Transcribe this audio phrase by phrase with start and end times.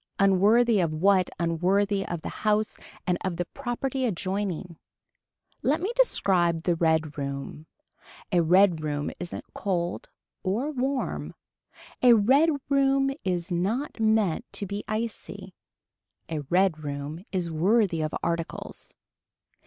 [0.17, 4.79] Unworthy of what unworthy of the house and of the property adjoining.
[5.61, 7.67] Let me describe the red room.
[8.31, 10.09] A red room isn't cold
[10.41, 11.35] or warm.
[12.01, 15.53] A red room is not meant to be icy.
[16.29, 18.95] A red room is worthy of articles.